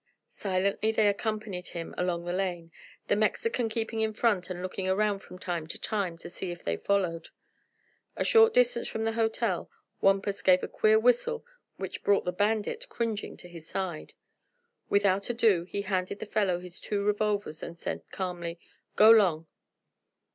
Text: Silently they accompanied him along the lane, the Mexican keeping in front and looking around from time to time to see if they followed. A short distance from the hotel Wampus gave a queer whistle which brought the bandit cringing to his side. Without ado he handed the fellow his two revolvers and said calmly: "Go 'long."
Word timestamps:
Silently 0.27 0.91
they 0.91 1.07
accompanied 1.07 1.67
him 1.67 1.93
along 1.95 2.25
the 2.25 2.33
lane, 2.33 2.71
the 3.07 3.15
Mexican 3.15 3.69
keeping 3.69 4.01
in 4.01 4.15
front 4.15 4.49
and 4.49 4.63
looking 4.63 4.87
around 4.89 5.19
from 5.19 5.37
time 5.37 5.67
to 5.67 5.77
time 5.77 6.17
to 6.17 6.27
see 6.27 6.49
if 6.49 6.63
they 6.63 6.75
followed. 6.75 7.29
A 8.15 8.23
short 8.23 8.51
distance 8.51 8.87
from 8.87 9.03
the 9.03 9.11
hotel 9.11 9.69
Wampus 10.01 10.41
gave 10.41 10.63
a 10.63 10.67
queer 10.67 10.97
whistle 10.97 11.45
which 11.77 12.01
brought 12.03 12.25
the 12.25 12.31
bandit 12.31 12.89
cringing 12.89 13.37
to 13.37 13.47
his 13.47 13.67
side. 13.67 14.13
Without 14.89 15.29
ado 15.29 15.65
he 15.65 15.83
handed 15.83 16.17
the 16.17 16.25
fellow 16.25 16.59
his 16.59 16.79
two 16.79 17.03
revolvers 17.05 17.61
and 17.61 17.77
said 17.77 18.01
calmly: 18.09 18.59
"Go 18.95 19.11
'long." 19.11 19.45